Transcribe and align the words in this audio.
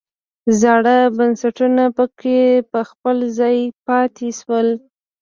زاړه 0.59 0.97
بنسټونه 1.17 1.83
پکې 1.97 2.39
په 2.71 2.79
خپل 2.89 3.17
ځای 3.39 3.57
پاتې 3.87 4.27
شول. 4.39 4.67